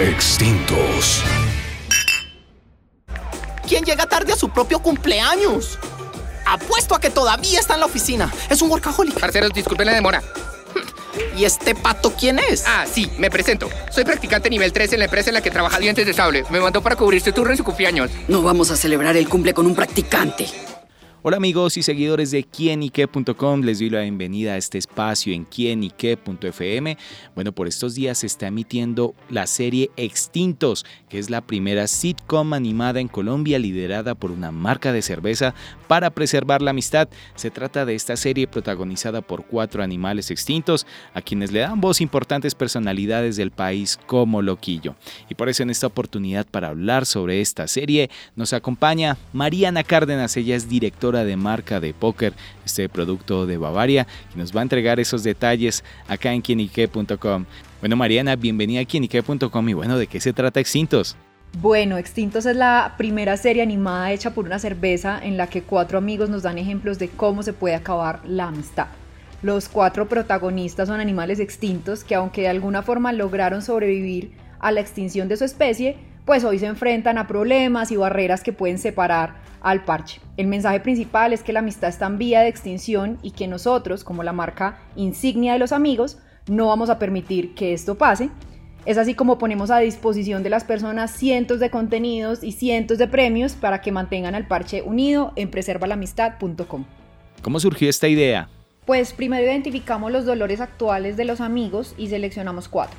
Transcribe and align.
Extintos. 0.00 1.22
¿Quién 3.68 3.84
llega 3.84 4.06
tarde 4.06 4.32
a 4.32 4.36
su 4.36 4.48
propio 4.48 4.78
cumpleaños? 4.78 5.78
Apuesto 6.46 6.94
a 6.94 7.00
que 7.00 7.10
todavía 7.10 7.60
está 7.60 7.74
en 7.74 7.80
la 7.80 7.86
oficina. 7.86 8.32
Es 8.48 8.62
un 8.62 8.70
workaholic. 8.70 9.20
Parceros, 9.20 9.52
disculpen 9.52 9.86
la 9.86 9.92
demora. 9.92 10.22
¿Y 11.36 11.44
este 11.44 11.74
pato 11.74 12.14
quién 12.18 12.38
es? 12.38 12.64
Ah, 12.66 12.86
sí, 12.90 13.12
me 13.18 13.30
presento. 13.30 13.68
Soy 13.90 14.04
practicante 14.04 14.48
nivel 14.48 14.72
3 14.72 14.94
en 14.94 15.00
la 15.00 15.04
empresa 15.04 15.28
en 15.28 15.34
la 15.34 15.42
que 15.42 15.50
trabaja 15.50 15.78
Dientes 15.78 16.06
de 16.06 16.14
Sable. 16.14 16.44
Me 16.48 16.60
mandó 16.60 16.80
para 16.82 16.96
cubrir 16.96 17.20
su 17.20 17.32
turno 17.32 17.50
en 17.50 17.58
su 17.58 17.64
cumpleaños. 17.64 18.10
No 18.26 18.40
vamos 18.40 18.70
a 18.70 18.76
celebrar 18.76 19.18
el 19.18 19.28
cumple 19.28 19.52
con 19.52 19.66
un 19.66 19.74
practicante. 19.74 20.46
Hola 21.22 21.36
amigos 21.36 21.76
y 21.76 21.82
seguidores 21.82 22.30
de 22.30 22.44
quienique.com, 22.44 23.60
les 23.60 23.78
doy 23.78 23.90
la 23.90 24.00
bienvenida 24.00 24.54
a 24.54 24.56
este 24.56 24.78
espacio 24.78 25.34
en 25.34 25.44
quienique.fm. 25.44 26.96
Bueno, 27.34 27.52
por 27.52 27.68
estos 27.68 27.94
días 27.94 28.16
se 28.16 28.26
está 28.26 28.46
emitiendo 28.46 29.14
la 29.28 29.46
serie 29.46 29.90
Extintos, 29.98 30.86
que 31.10 31.18
es 31.18 31.28
la 31.28 31.42
primera 31.42 31.88
sitcom 31.88 32.54
animada 32.54 33.00
en 33.00 33.08
Colombia 33.08 33.58
liderada 33.58 34.14
por 34.14 34.30
una 34.30 34.50
marca 34.50 34.94
de 34.94 35.02
cerveza 35.02 35.54
para 35.88 36.08
preservar 36.08 36.62
la 36.62 36.70
amistad. 36.70 37.10
Se 37.34 37.50
trata 37.50 37.84
de 37.84 37.96
esta 37.96 38.16
serie 38.16 38.46
protagonizada 38.46 39.20
por 39.20 39.44
cuatro 39.44 39.82
animales 39.82 40.30
extintos, 40.30 40.86
a 41.12 41.20
quienes 41.20 41.52
le 41.52 41.60
dan 41.60 41.82
voz 41.82 42.00
importantes 42.00 42.54
personalidades 42.54 43.36
del 43.36 43.50
país 43.50 44.00
como 44.06 44.40
Loquillo. 44.40 44.94
Y 45.28 45.34
por 45.34 45.50
eso 45.50 45.64
en 45.64 45.68
esta 45.68 45.86
oportunidad 45.86 46.46
para 46.46 46.68
hablar 46.68 47.04
sobre 47.04 47.42
esta 47.42 47.68
serie 47.68 48.08
nos 48.36 48.54
acompaña 48.54 49.18
Mariana 49.34 49.84
Cárdenas, 49.84 50.34
ella 50.38 50.56
es 50.56 50.70
directora 50.70 51.09
de 51.18 51.36
marca 51.36 51.80
de 51.80 51.92
póker, 51.92 52.32
este 52.64 52.88
producto 52.88 53.46
de 53.46 53.58
Bavaria, 53.58 54.06
y 54.34 54.38
nos 54.38 54.54
va 54.54 54.60
a 54.60 54.62
entregar 54.62 55.00
esos 55.00 55.22
detalles 55.22 55.84
acá 56.08 56.32
en 56.32 56.40
quienique.com. 56.40 57.44
Bueno, 57.80 57.96
Mariana, 57.96 58.36
bienvenida 58.36 58.80
a 58.80 58.84
quienique.com 58.84 59.68
y 59.68 59.72
bueno, 59.72 59.98
¿de 59.98 60.06
qué 60.06 60.20
se 60.20 60.32
trata 60.32 60.60
Extintos? 60.60 61.16
Bueno, 61.58 61.98
Extintos 61.98 62.46
es 62.46 62.54
la 62.54 62.94
primera 62.96 63.36
serie 63.36 63.62
animada 63.62 64.12
hecha 64.12 64.30
por 64.30 64.44
una 64.44 64.60
cerveza 64.60 65.20
en 65.22 65.36
la 65.36 65.48
que 65.48 65.62
cuatro 65.62 65.98
amigos 65.98 66.30
nos 66.30 66.42
dan 66.42 66.58
ejemplos 66.58 66.98
de 66.98 67.08
cómo 67.08 67.42
se 67.42 67.52
puede 67.52 67.74
acabar 67.74 68.20
la 68.24 68.46
amistad. 68.46 68.86
Los 69.42 69.68
cuatro 69.68 70.06
protagonistas 70.06 70.88
son 70.88 71.00
animales 71.00 71.40
extintos 71.40 72.04
que 72.04 72.14
aunque 72.14 72.42
de 72.42 72.48
alguna 72.48 72.82
forma 72.82 73.12
lograron 73.12 73.62
sobrevivir 73.62 74.32
a 74.60 74.70
la 74.70 74.80
extinción 74.80 75.28
de 75.28 75.36
su 75.36 75.44
especie, 75.44 75.96
pues 76.24 76.44
hoy 76.44 76.58
se 76.58 76.66
enfrentan 76.66 77.18
a 77.18 77.26
problemas 77.26 77.90
y 77.90 77.96
barreras 77.96 78.42
que 78.42 78.52
pueden 78.52 78.78
separar 78.78 79.34
al 79.60 79.84
parche. 79.84 80.20
El 80.36 80.46
mensaje 80.46 80.80
principal 80.80 81.32
es 81.32 81.42
que 81.42 81.52
la 81.52 81.60
amistad 81.60 81.88
está 81.88 82.06
en 82.06 82.18
vía 82.18 82.40
de 82.40 82.48
extinción 82.48 83.18
y 83.22 83.32
que 83.32 83.48
nosotros, 83.48 84.04
como 84.04 84.22
la 84.22 84.32
marca 84.32 84.78
insignia 84.96 85.52
de 85.52 85.58
los 85.58 85.72
amigos, 85.72 86.18
no 86.48 86.66
vamos 86.66 86.90
a 86.90 86.98
permitir 86.98 87.54
que 87.54 87.72
esto 87.72 87.96
pase. 87.96 88.30
Es 88.86 88.96
así 88.96 89.14
como 89.14 89.38
ponemos 89.38 89.70
a 89.70 89.78
disposición 89.78 90.42
de 90.42 90.50
las 90.50 90.64
personas 90.64 91.10
cientos 91.10 91.60
de 91.60 91.70
contenidos 91.70 92.42
y 92.42 92.52
cientos 92.52 92.98
de 92.98 93.08
premios 93.08 93.52
para 93.52 93.80
que 93.80 93.92
mantengan 93.92 94.34
al 94.34 94.46
parche 94.46 94.82
unido 94.82 95.32
en 95.36 95.50
preservalamistad.com. 95.50 96.84
¿Cómo 97.42 97.60
surgió 97.60 97.90
esta 97.90 98.08
idea? 98.08 98.48
Pues 98.86 99.12
primero 99.12 99.44
identificamos 99.44 100.10
los 100.10 100.24
dolores 100.24 100.60
actuales 100.60 101.16
de 101.16 101.26
los 101.26 101.40
amigos 101.40 101.94
y 101.98 102.08
seleccionamos 102.08 102.68
cuatro 102.68 102.96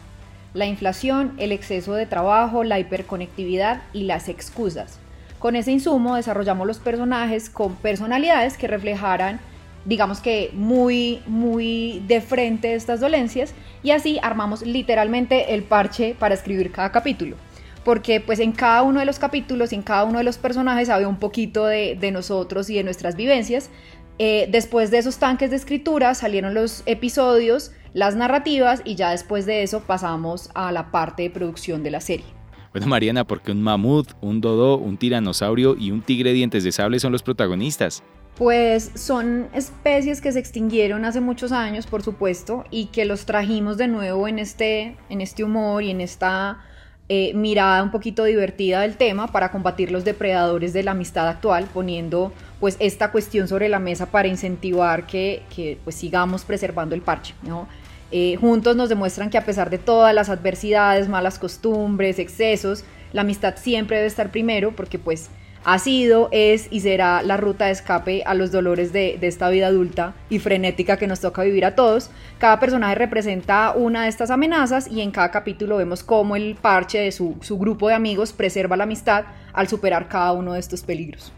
la 0.53 0.65
inflación, 0.65 1.33
el 1.37 1.51
exceso 1.51 1.93
de 1.93 2.05
trabajo, 2.05 2.63
la 2.63 2.79
hiperconectividad 2.79 3.83
y 3.93 4.03
las 4.03 4.27
excusas. 4.27 4.99
Con 5.41 5.55
ese 5.55 5.71
insumo 5.71 6.15
desarrollamos 6.15 6.67
los 6.67 6.77
personajes 6.77 7.49
con 7.49 7.75
personalidades 7.75 8.57
que 8.57 8.67
reflejaran, 8.67 9.39
digamos 9.85 10.19
que 10.19 10.51
muy, 10.53 11.23
muy 11.25 12.03
de 12.07 12.21
frente 12.21 12.75
estas 12.75 12.99
dolencias 12.99 13.55
y 13.81 13.89
así 13.89 14.19
armamos 14.21 14.61
literalmente 14.61 15.55
el 15.55 15.63
parche 15.63 16.15
para 16.17 16.35
escribir 16.35 16.71
cada 16.71 16.91
capítulo. 16.91 17.37
Porque 17.83 18.21
pues 18.21 18.39
en 18.39 18.51
cada 18.51 18.83
uno 18.83 18.99
de 18.99 19.07
los 19.07 19.17
capítulos, 19.17 19.73
en 19.73 19.81
cada 19.81 20.03
uno 20.03 20.19
de 20.19 20.23
los 20.23 20.37
personajes 20.37 20.89
había 20.89 21.07
un 21.07 21.17
poquito 21.17 21.65
de, 21.65 22.11
nosotros 22.13 22.69
y 22.69 22.75
de 22.75 22.83
nuestras 22.83 23.15
vivencias. 23.15 23.71
Eh, 24.19 24.47
después 24.51 24.91
de 24.91 24.99
esos 24.99 25.17
tanques 25.17 25.49
de 25.49 25.55
escritura 25.55 26.13
salieron 26.13 26.53
los 26.53 26.83
episodios 26.85 27.71
las 27.95 28.15
narrativas 28.15 28.83
y 28.85 28.93
ya 28.93 29.09
después 29.09 29.47
de 29.47 29.63
eso 29.63 29.81
pasamos 29.81 30.51
a 30.53 30.71
la 30.71 30.91
parte 30.91 31.23
de 31.23 31.31
producción 31.31 31.81
de 31.81 31.89
la 31.89 31.99
serie. 31.99 32.40
Bueno, 32.71 32.87
Mariana, 32.87 33.25
porque 33.25 33.51
un 33.51 33.61
mamut, 33.61 34.11
un 34.21 34.39
dodo, 34.39 34.77
un 34.77 34.97
tiranosaurio 34.97 35.75
y 35.77 35.91
un 35.91 36.01
tigre 36.01 36.31
dientes 36.31 36.63
de 36.63 36.71
sable 36.71 36.99
son 36.99 37.11
los 37.11 37.21
protagonistas. 37.21 38.01
Pues 38.37 38.91
son 38.95 39.49
especies 39.53 40.21
que 40.21 40.31
se 40.31 40.39
extinguieron 40.39 41.03
hace 41.03 41.19
muchos 41.19 41.51
años, 41.51 41.85
por 41.85 42.01
supuesto, 42.01 42.63
y 42.71 42.85
que 42.85 43.03
los 43.03 43.25
trajimos 43.25 43.77
de 43.77 43.89
nuevo 43.89 44.27
en 44.27 44.39
este, 44.39 44.95
en 45.09 45.19
este 45.19 45.43
humor 45.43 45.83
y 45.83 45.91
en 45.91 45.99
esta 45.99 46.61
eh, 47.09 47.33
mirada 47.33 47.83
un 47.83 47.91
poquito 47.91 48.23
divertida 48.23 48.81
del 48.81 48.95
tema 48.95 49.27
para 49.27 49.51
combatir 49.51 49.91
los 49.91 50.05
depredadores 50.05 50.71
de 50.71 50.83
la 50.83 50.91
amistad 50.91 51.27
actual, 51.27 51.67
poniendo 51.73 52.31
pues 52.61 52.77
esta 52.79 53.11
cuestión 53.11 53.49
sobre 53.49 53.67
la 53.67 53.79
mesa 53.79 54.05
para 54.05 54.29
incentivar 54.29 55.07
que, 55.07 55.43
que 55.53 55.77
pues 55.83 55.97
sigamos 55.97 56.45
preservando 56.45 56.95
el 56.95 57.01
parche, 57.01 57.35
¿no? 57.43 57.67
Eh, 58.11 58.37
juntos 58.39 58.75
nos 58.75 58.89
demuestran 58.89 59.29
que 59.29 59.37
a 59.37 59.45
pesar 59.45 59.69
de 59.69 59.77
todas 59.77 60.13
las 60.13 60.29
adversidades, 60.29 61.07
malas 61.07 61.39
costumbres, 61.39 62.19
excesos, 62.19 62.83
la 63.13 63.21
amistad 63.21 63.55
siempre 63.57 63.97
debe 63.97 64.07
estar 64.07 64.31
primero 64.31 64.75
porque 64.75 64.99
pues 64.99 65.29
ha 65.63 65.77
sido, 65.77 66.27
es 66.31 66.67
y 66.71 66.79
será 66.79 67.21
la 67.21 67.37
ruta 67.37 67.65
de 67.65 67.71
escape 67.71 68.23
a 68.25 68.33
los 68.33 68.51
dolores 68.51 68.91
de, 68.93 69.19
esta 69.21 69.49
vida 69.49 69.67
adulta 69.67 70.15
y 70.29 70.39
frenética 70.39 70.97
que 70.97 71.07
nos 71.07 71.19
toca 71.19 71.43
vivir 71.43 71.65
a 71.65 71.75
todos. 71.75 72.09
Cada 72.39 72.59
personaje 72.59 72.95
representa 72.95 73.73
una 73.75 74.03
de 74.03 74.09
estas 74.09 74.31
amenazas 74.31 74.89
y 74.89 75.01
en 75.01 75.11
cada 75.11 75.29
capítulo 75.29 75.77
vemos 75.77 76.03
cómo 76.03 76.35
el 76.35 76.55
parche 76.55 76.99
de 76.99 77.11
su, 77.11 77.37
su 77.41 77.59
grupo 77.59 77.89
de 77.89 77.93
amigos 77.93 78.33
preserva 78.33 78.75
la 78.75 78.85
amistad 78.85 79.25
al 79.53 79.67
superar 79.67 80.07
cada 80.07 80.31
uno 80.33 80.53
de 80.53 80.59
estos 80.59 80.81
peligros. 80.81 81.31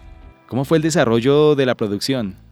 ¿Cómo 0.48 0.64
fue 0.64 0.78
el 0.78 0.84
desarrollo 0.84 1.56
de 1.56 1.66
la 1.66 1.76
producción? 1.76 2.43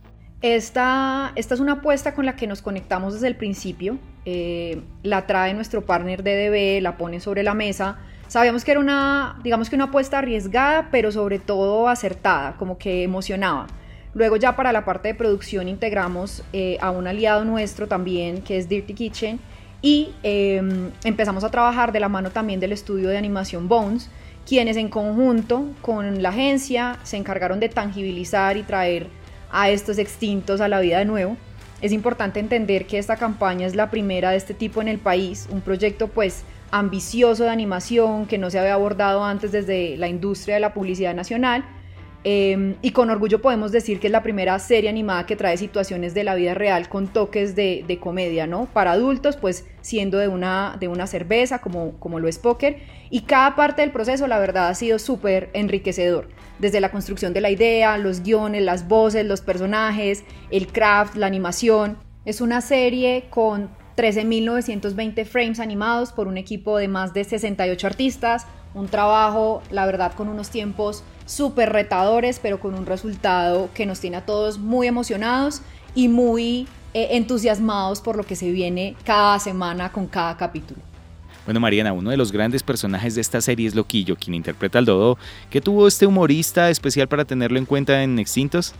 Esta, 0.41 1.33
esta 1.35 1.53
es 1.53 1.59
una 1.59 1.73
apuesta 1.73 2.15
con 2.15 2.25
la 2.25 2.35
que 2.35 2.47
nos 2.47 2.63
conectamos 2.63 3.13
desde 3.13 3.27
el 3.27 3.35
principio. 3.35 3.99
Eh, 4.25 4.81
la 5.03 5.27
trae 5.27 5.53
nuestro 5.53 5.85
partner 5.85 6.23
DDB, 6.23 6.81
la 6.81 6.97
pone 6.97 7.19
sobre 7.19 7.43
la 7.43 7.53
mesa. 7.53 7.99
Sabíamos 8.27 8.63
que 8.63 8.71
era 8.71 8.79
una, 8.79 9.39
digamos 9.43 9.69
que 9.69 9.75
una 9.75 9.85
apuesta 9.85 10.17
arriesgada, 10.17 10.87
pero 10.89 11.11
sobre 11.11 11.37
todo 11.37 11.87
acertada, 11.87 12.55
como 12.57 12.77
que 12.79 13.03
emocionaba. 13.03 13.67
Luego 14.13 14.35
ya 14.35 14.55
para 14.55 14.71
la 14.71 14.83
parte 14.83 15.09
de 15.09 15.15
producción 15.15 15.67
integramos 15.67 16.43
eh, 16.53 16.77
a 16.81 16.89
un 16.89 17.07
aliado 17.07 17.45
nuestro 17.45 17.87
también, 17.87 18.41
que 18.41 18.57
es 18.57 18.67
Dirty 18.67 18.93
Kitchen, 18.93 19.39
y 19.81 20.09
em, 20.23 20.91
empezamos 21.03 21.43
a 21.43 21.51
trabajar 21.51 21.91
de 21.91 21.99
la 21.99 22.09
mano 22.09 22.31
también 22.31 22.59
del 22.59 22.71
estudio 22.71 23.09
de 23.09 23.17
animación 23.17 23.67
Bones, 23.67 24.09
quienes 24.47 24.75
en 24.77 24.89
conjunto 24.89 25.65
con 25.81 26.21
la 26.21 26.29
agencia 26.29 26.97
se 27.03 27.17
encargaron 27.17 27.59
de 27.59 27.69
tangibilizar 27.69 28.57
y 28.57 28.63
traer 28.63 29.07
a 29.51 29.69
estos 29.69 29.97
extintos 29.97 30.61
a 30.61 30.67
la 30.67 30.79
vida 30.79 30.99
de 30.99 31.05
nuevo. 31.05 31.37
Es 31.81 31.91
importante 31.91 32.39
entender 32.39 32.85
que 32.85 32.97
esta 32.97 33.17
campaña 33.17 33.65
es 33.65 33.75
la 33.75 33.89
primera 33.89 34.31
de 34.31 34.37
este 34.37 34.53
tipo 34.53 34.81
en 34.81 34.87
el 34.87 34.99
país, 34.99 35.47
un 35.51 35.61
proyecto 35.61 36.07
pues 36.07 36.43
ambicioso 36.69 37.43
de 37.43 37.49
animación 37.49 38.27
que 38.27 38.37
no 38.37 38.49
se 38.49 38.59
había 38.59 38.75
abordado 38.75 39.23
antes 39.23 39.51
desde 39.51 39.97
la 39.97 40.07
industria 40.07 40.55
de 40.55 40.61
la 40.61 40.73
publicidad 40.73 41.13
nacional 41.13 41.65
Em, 42.23 42.75
y 42.83 42.91
con 42.91 43.09
orgullo 43.09 43.41
podemos 43.41 43.71
decir 43.71 43.99
que 43.99 44.05
es 44.05 44.11
la 44.11 44.21
primera 44.21 44.59
serie 44.59 44.91
animada 44.91 45.25
que 45.25 45.35
trae 45.35 45.57
situaciones 45.57 46.13
de 46.13 46.23
la 46.23 46.35
vida 46.35 46.53
real 46.53 46.87
con 46.87 47.07
toques 47.07 47.55
de, 47.55 47.97
comedia, 47.99 48.45
¿no? 48.45 48.67
Para 48.67 48.91
adultos, 48.91 49.37
pues 49.37 49.65
siendo 49.81 50.19
de 50.19 50.27
una, 50.27 50.77
de 50.79 50.87
una 50.87 51.07
cerveza, 51.07 51.59
como, 51.59 51.97
como 51.99 52.19
lo 52.19 52.27
es 52.27 52.37
póker. 52.37 52.77
Y 53.09 53.21
cada 53.21 53.55
parte 53.55 53.81
del 53.81 53.91
proceso, 53.91 54.27
la 54.27 54.39
verdad, 54.39 54.69
ha 54.69 54.75
sido 54.75 54.99
súper 54.99 55.49
enriquecedor. 55.53 56.29
Desde 56.59 56.79
la 56.79 56.91
construcción 56.91 57.33
de 57.33 57.41
la 57.41 57.49
idea, 57.49 57.97
los 57.97 58.21
guiones, 58.21 58.61
las 58.61 58.87
voces, 58.87 59.25
los 59.25 59.41
personajes, 59.41 60.23
el 60.51 60.67
craft, 60.67 61.15
la 61.15 61.25
animación. 61.25 61.97
Es 62.25 62.39
una 62.39 62.61
serie 62.61 63.25
con 63.31 63.69
13.920 63.97 65.25
frames 65.25 65.59
animados 65.59 66.11
por 66.11 66.27
un 66.27 66.37
equipo 66.37 66.77
de 66.77 66.87
más 66.87 67.13
de 67.13 67.23
68 67.23 67.87
artistas, 67.87 68.45
un 68.73 68.87
trabajo, 68.87 69.61
la 69.69 69.85
verdad, 69.85 70.13
con 70.13 70.29
unos 70.29 70.49
tiempos 70.49 71.03
súper 71.25 71.71
retadores, 71.71 72.39
pero 72.39 72.59
con 72.59 72.73
un 72.73 72.85
resultado 72.85 73.69
que 73.73 73.85
nos 73.85 73.99
tiene 73.99 74.17
a 74.17 74.25
todos 74.25 74.57
muy 74.57 74.87
emocionados 74.87 75.61
y 75.95 76.07
muy 76.07 76.67
eh, 76.93 77.09
entusiasmados 77.11 78.01
por 78.01 78.17
lo 78.17 78.23
que 78.23 78.35
se 78.35 78.51
viene 78.51 78.95
cada 79.05 79.39
semana 79.39 79.91
con 79.91 80.07
cada 80.07 80.35
capítulo. 80.37 80.81
Bueno, 81.45 81.59
Mariana, 81.59 81.91
uno 81.91 82.11
de 82.11 82.17
los 82.17 82.31
grandes 82.31 82.61
personajes 82.61 83.15
de 83.15 83.21
esta 83.21 83.41
serie 83.41 83.67
es 83.67 83.75
Loquillo, 83.75 84.15
quien 84.15 84.35
interpreta 84.35 84.77
al 84.77 84.85
Dodo. 84.85 85.17
¿Qué 85.49 85.59
tuvo 85.59 85.87
este 85.87 86.05
humorista 86.05 86.69
especial 86.69 87.07
para 87.07 87.25
tenerlo 87.25 87.57
en 87.57 87.65
cuenta 87.65 88.03
en 88.03 88.19
Extintos? 88.19 88.75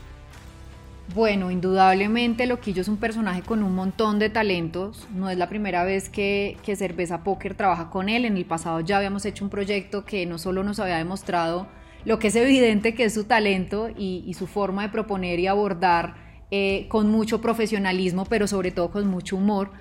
Bueno, 1.16 1.52
indudablemente 1.52 2.46
Loquillo 2.46 2.82
es 2.82 2.88
un 2.88 2.98
personaje 2.98 3.42
con 3.42 3.64
un 3.64 3.74
montón 3.74 4.20
de 4.20 4.30
talentos. 4.30 5.08
No 5.14 5.30
es 5.30 5.38
la 5.38 5.50
primera 5.50 5.84
vez 5.84 6.08
que, 6.08 6.58
que 6.64 6.76
Cerveza 6.76 7.24
Poker 7.24 7.56
trabaja 7.56 7.90
con 7.90 8.10
él. 8.10 8.26
En 8.26 8.38
el 8.38 8.46
pasado 8.46 8.80
ya 8.80 8.98
habíamos 8.98 9.26
hecho 9.26 9.44
un 9.44 9.50
proyecto 9.50 10.06
que 10.06 10.26
no 10.26 10.38
solo 10.38 10.64
nos 10.64 10.80
había 10.80 10.98
demostrado 10.98 11.68
lo 12.06 12.20
que 12.20 12.28
es 12.28 12.36
evidente 12.36 12.94
que 12.94 13.06
es 13.06 13.14
su 13.14 13.26
talento 13.26 13.90
y, 13.96 14.34
su 14.38 14.48
forma 14.48 14.84
de 14.84 14.90
proponer 14.90 15.40
y 15.40 15.48
abordar 15.48 16.16
eh, 16.50 16.86
con 16.90 17.10
mucho 17.10 17.42
profesionalismo, 17.42 18.26
pero 18.26 18.48
sobre 18.48 18.72
todo 18.72 18.92
con 18.92 19.08
mucho 19.08 19.38
humor. 19.38 19.72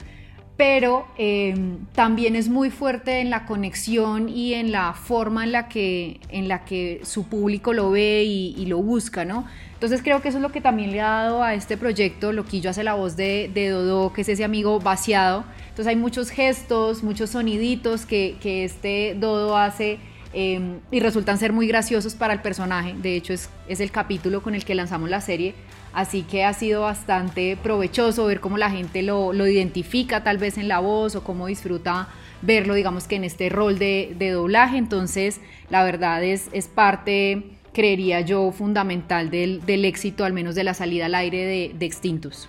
pero 0.56 1.06
eh, 1.16 1.54
también 1.94 2.36
es 2.36 2.50
muy 2.50 2.68
fuerte 2.68 3.20
en 3.20 3.30
la 3.30 3.46
conexión 3.46 4.28
y 4.28 4.52
en 4.52 4.72
la 4.72 4.92
forma 4.92 5.44
en 5.44 5.52
la 5.52 5.68
que, 5.68 6.20
en 6.28 6.48
la 6.48 6.66
que 6.66 7.00
su 7.02 7.26
público 7.28 7.72
lo 7.72 7.90
ve 7.90 8.24
y, 8.24 8.66
lo 8.66 8.82
busca, 8.82 9.24
¿no? 9.24 9.46
Entonces 9.72 10.02
creo 10.02 10.20
que 10.20 10.28
eso 10.28 10.36
es 10.36 10.42
lo 10.42 10.52
que 10.52 10.60
también 10.60 10.92
le 10.92 11.00
ha 11.00 11.22
dado 11.22 11.42
a 11.42 11.54
este 11.54 11.78
proyecto. 11.78 12.32
Loquillo 12.34 12.68
hace 12.68 12.84
la 12.84 12.92
voz 12.92 13.16
de, 13.16 13.50
de 13.54 13.70
Dodo, 13.70 14.12
que 14.12 14.20
es 14.20 14.28
ese 14.28 14.44
amigo 14.44 14.78
vaciado. 14.80 15.44
Entonces 15.70 15.86
hay 15.86 15.96
muchos 15.96 16.28
gestos, 16.28 17.02
muchos 17.02 17.30
soniditos 17.30 18.04
que, 18.04 18.36
que 18.42 18.64
este 18.64 19.16
Dodo 19.18 19.56
hace 19.56 19.98
eh, 20.32 20.78
y 20.90 21.00
resultan 21.00 21.38
ser 21.38 21.52
muy 21.52 21.66
graciosos 21.66 22.14
para 22.14 22.32
el 22.32 22.40
personaje. 22.40 22.94
De 23.00 23.16
hecho 23.16 23.32
es, 23.32 23.50
es 23.68 23.80
el 23.80 23.90
capítulo 23.90 24.42
con 24.42 24.54
el 24.54 24.64
que 24.64 24.74
lanzamos 24.74 25.10
la 25.10 25.20
serie 25.20 25.54
Así 25.92 26.22
que 26.22 26.44
ha 26.44 26.52
sido 26.52 26.82
bastante 26.82 27.56
provechoso 27.60 28.26
ver 28.26 28.40
cómo 28.40 28.58
la 28.58 28.70
gente 28.70 29.02
lo, 29.02 29.32
identifica 29.46 30.22
tal 30.22 30.38
vez 30.38 30.56
en 30.56 30.68
la 30.68 30.78
voz 30.78 31.16
o 31.16 31.24
cómo 31.24 31.48
disfruta 31.48 32.08
verlo, 32.42 32.74
digamos 32.74 33.06
que 33.06 33.16
en 33.16 33.24
este 33.24 33.48
rol 33.48 33.78
de, 33.78 34.14
doblaje. 34.32 34.78
Entonces, 34.78 35.40
la 35.68 35.82
verdad 35.82 36.22
es, 36.22 36.48
es 36.52 36.68
parte, 36.68 37.42
creería 37.72 38.20
yo, 38.20 38.52
fundamental 38.52 39.30
del, 39.30 39.84
éxito, 39.84 40.24
al 40.24 40.32
menos 40.32 40.54
de 40.54 40.64
la 40.64 40.74
salida 40.74 41.06
al 41.06 41.14
aire 41.16 41.44
de, 41.44 41.74
de 41.76 41.86
Extintus. 41.86 42.48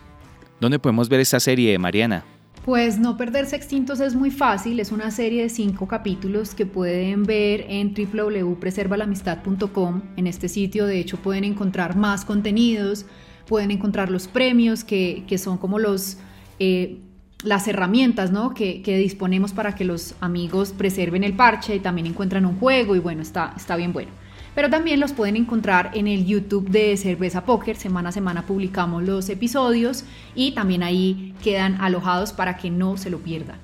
¿Dónde 0.59 0.77
podemos 0.77 1.09
ver 1.09 1.19
esta 1.19 1.39
serie, 1.39 1.77
Mariana? 1.79 2.23
Pues 2.65 2.99
no 2.99 3.17
perderse 3.17 3.55
extintos 3.55 3.99
es 4.01 4.13
muy 4.13 4.29
fácil, 4.29 4.79
es 4.79 4.91
una 4.91 5.09
serie 5.09 5.41
de 5.41 5.49
cinco 5.49 5.87
capítulos 5.87 6.53
que 6.53 6.67
pueden 6.67 7.23
ver 7.23 7.65
en 7.67 7.95
www.preservalamistad.com. 7.95 10.01
En 10.15 10.27
este 10.27 10.47
sitio 10.47 10.85
de 10.85 10.99
hecho 10.99 11.17
pueden 11.17 11.43
encontrar 11.43 11.95
más 11.95 12.23
contenidos, 12.23 13.07
pueden 13.47 13.71
encontrar 13.71 14.11
los 14.11 14.27
premios, 14.27 14.83
que, 14.83 15.25
son 15.39 15.57
como 15.57 15.79
los, 15.79 16.19
eh, 16.59 16.99
las 17.43 17.67
herramientas 17.67 18.31
¿no? 18.31 18.53
que, 18.53 18.83
disponemos 18.85 19.53
para 19.53 19.73
que 19.73 19.83
los 19.83 20.13
amigos 20.19 20.71
preserven 20.71 21.23
el 21.23 21.33
parche 21.33 21.75
y 21.75 21.79
también 21.79 22.05
encuentran 22.05 22.45
un 22.45 22.59
juego 22.59 22.95
y 22.95 22.99
bueno, 22.99 23.23
está, 23.23 23.55
está 23.57 23.75
bien 23.75 23.91
bueno. 23.91 24.11
Pero 24.53 24.69
también 24.69 24.99
los 24.99 25.13
pueden 25.13 25.37
encontrar 25.37 25.91
en 25.93 26.07
el 26.07 26.25
YouTube 26.25 26.69
de 26.69 26.97
Cerveza 26.97 27.45
Póker. 27.45 27.77
Semana 27.77 28.09
a 28.09 28.11
semana 28.11 28.45
publicamos 28.45 29.03
los 29.03 29.29
episodios 29.29 30.03
y 30.35 30.51
también 30.51 30.83
ahí 30.83 31.33
quedan 31.41 31.79
alojados 31.79 32.33
para 32.33 32.57
que 32.57 32.69
no 32.69 32.97
se 32.97 33.09
lo 33.09 33.19
pierdan. 33.19 33.57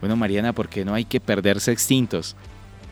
Bueno, 0.00 0.16
Mariana, 0.16 0.52
¿por 0.52 0.68
qué 0.68 0.84
no 0.84 0.94
hay 0.94 1.04
que 1.04 1.20
perderse 1.20 1.70
extintos? 1.70 2.34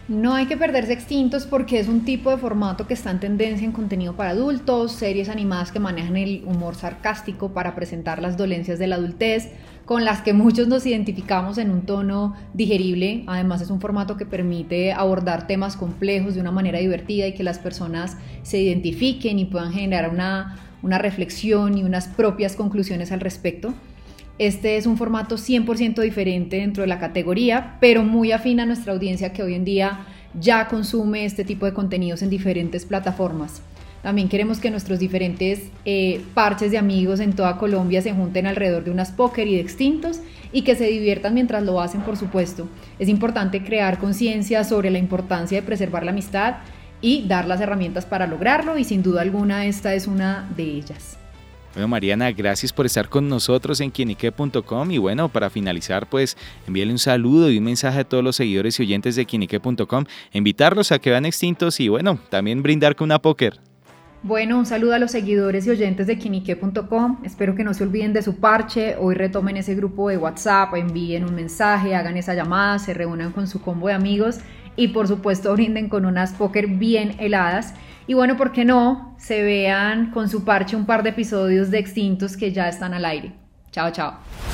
No 0.08 0.32
hay 0.32 0.46
que 0.46 0.56
perderse 0.56 0.94
extintos 0.94 1.44
porque 1.44 1.78
es 1.78 1.87
un 1.87 2.06
tipo 2.06 2.31
de 2.31 2.38
formato 2.38 2.87
que 2.87 2.94
está 2.94 3.10
en 3.10 3.20
tendencia 3.20 3.66
en 3.66 3.72
contenido 3.72 4.16
para 4.16 4.31
adultos, 4.31 4.93
series 4.93 5.28
animadas 5.28 5.70
que 5.70 5.81
manejan 5.81 6.16
el 6.16 6.44
humor 6.46 6.76
sarcástico 6.76 7.50
para 7.52 7.75
presentar 7.75 8.22
las 8.22 8.38
dolencias 8.38 8.78
de 8.78 8.87
la 8.87 8.96
adultez, 8.96 9.50
con 9.84 10.06
las 10.06 10.22
que 10.22 10.32
muchos 10.32 10.66
nos 10.66 10.87
identificamos 10.87 11.58
en 11.58 11.70
un 11.70 11.82
tono 11.82 12.34
digerible. 12.55 13.25
Además 13.26 13.60
es 13.60 13.69
un 13.69 13.82
formato 13.82 14.16
que 14.16 14.25
permite 14.25 14.94
abordar 14.94 15.46
temas 15.46 15.76
complejos 15.76 16.34
de 16.34 16.40
una 16.40 16.52
manera 16.52 16.78
divertida 16.78 17.26
y 17.26 17.34
que 17.34 17.43
las 17.43 17.58
personas 17.58 18.16
se 18.43 18.58
identifiquen 18.62 19.38
y 19.38 19.44
puedan 19.44 19.75
generar 19.75 20.08
una, 20.08 20.56
una 20.81 20.96
reflexión 20.96 21.76
y 21.76 21.84
unas 21.84 22.08
propias 22.08 22.56
conclusiones 22.56 23.12
al 23.12 23.20
respecto. 23.20 23.75
Este 24.38 24.76
es 24.76 24.87
un 24.87 24.96
formato 24.96 25.37
100% 25.37 26.00
diferente 26.00 26.58
dentro 26.58 26.82
de 26.82 26.87
la 26.87 27.00
categoría, 27.00 27.76
pero 27.81 28.05
muy 28.05 28.31
afín 28.31 28.61
a 28.61 28.67
nuestra 28.67 28.93
audiencia 28.93 29.32
que 29.32 29.43
hoy 29.43 29.55
en 29.55 29.64
día 29.64 30.06
ya 30.38 30.69
consume 30.69 31.25
este 31.25 31.44
tipo 31.44 31.67
de 31.67 31.73
contenidos 31.73 32.23
en 32.23 32.31
diferentes 32.31 32.85
plataformas. 32.85 33.62
También 34.00 34.29
queremos 34.29 34.61
que 34.61 34.70
nuestros 34.70 35.00
diferentes 35.00 35.70
eh, 35.85 36.20
parches 36.35 36.70
de 36.70 36.79
amigos 36.79 37.19
en 37.19 37.32
toda 37.32 37.58
Colombia 37.58 38.00
se 38.00 38.12
junten 38.12 38.46
alrededor 38.46 38.85
de 38.85 38.93
unas 38.93 39.11
póker 39.11 39.49
y 39.49 39.56
de 39.56 39.61
extintos 39.61 40.20
y 40.52 40.62
que 40.62 40.76
se 40.76 40.87
diviertan 40.87 41.34
mientras 41.34 41.64
lo 41.64 41.81
hacen, 41.81 42.02
por 42.02 42.17
supuesto. 42.17 42.69
Es 43.00 43.08
importante 43.08 43.64
crear 43.64 43.99
conciencia 43.99 44.62
sobre 44.62 44.91
la 44.91 44.99
importancia 44.99 45.61
de 45.61 45.67
preservar 45.67 46.05
la 46.05 46.12
amistad 46.12 46.58
y 47.00 47.26
dar 47.26 47.49
las 47.49 47.61
herramientas 47.61 48.06
para 48.06 48.29
lograrlo 48.29 48.79
y 48.79 48.84
sin 48.84 49.02
duda 49.02 49.23
alguna 49.23 49.67
esta 49.67 49.94
es 49.94 50.06
una 50.06 50.49
de 50.56 50.62
ellas. 50.62 51.19
Bueno, 51.75 51.88
Mariana, 51.88 52.32
gracias 52.32 52.73
por 52.73 52.87
estar 52.87 53.09
con 53.09 53.29
nosotros 53.29 53.81
en 53.81 53.91
quienique.com 53.91 54.91
y 54.91 54.99
bueno, 54.99 55.29
para 55.29 55.50
finalizar, 55.50 56.09
pues 56.09 56.37
envíale 56.67 56.91
un 56.93 56.99
saludo 56.99 57.50
y 57.50 57.59
un 57.59 57.65
mensaje 57.65 58.00
a 58.00 58.05
todos 58.05 58.25
los 58.25 58.37
seguidores 58.37 58.81
y 58.81 58.82
oyentes 58.82 59.17
de 59.17 59.26
quienique.com, 59.26 60.05
invitarlos 60.32 60.93
a 60.93 60.99
que 60.99 61.11
vean 61.11 61.26
extintos 61.26 61.79
y 61.81 61.88
bueno, 61.88 62.19
también 62.31 62.62
brindar 62.62 62.97
con 62.97 63.06
una 63.06 63.20
póker. 63.20 63.61
Bueno, 64.20 64.59
un 64.59 64.67
saludo 64.67 64.94
a 64.94 64.99
los 64.99 65.12
seguidores 65.12 65.65
y 65.69 65.70
oyentes 65.70 66.09
de 66.09 66.19
quinique.com. 66.19 67.19
Espero 67.23 67.55
que 67.55 67.62
no 67.62 67.73
se 67.73 67.85
olviden 67.85 68.12
de 68.12 68.23
su 68.23 68.41
parche. 68.41 68.97
Hoy 68.99 69.15
retomen 69.15 69.56
ese 69.56 69.76
grupo 69.76 70.09
de 70.09 70.17
WhatsApp, 70.17 70.75
envíen 70.75 71.25
un 71.25 71.37
mensaje, 71.37 71.94
hagan 71.94 72.17
esa 72.17 72.35
llamada, 72.35 72.81
se 72.81 72.94
reúnan 72.94 73.31
con 73.31 73.47
su 73.47 73.61
combo 73.61 73.87
de 73.87 73.94
amigos 73.94 74.41
y 74.79 74.89
por 74.89 75.09
supuesto 75.09 75.53
brinden 75.53 75.89
con 75.89 76.07
unas 76.07 76.33
póker 76.33 76.69
bien 76.69 77.17
heladas. 77.19 77.75
Y 78.07 78.15
bueno, 78.15 78.37
¿por 78.37 78.53
qué 78.53 78.65
no? 78.65 79.17
Se 79.19 79.43
vean 79.43 80.13
con 80.13 80.31
su 80.31 80.45
parche 80.45 80.77
un 80.77 80.87
par 80.87 81.03
de 81.03 81.11
episodios 81.11 81.71
de 81.71 81.79
Extintos 81.79 82.37
que 82.37 82.53
ya 82.53 82.69
están 82.69 82.95
al 82.95 83.05
aire. 83.05 83.35
Chao, 83.73 83.91
chao. 83.91 84.48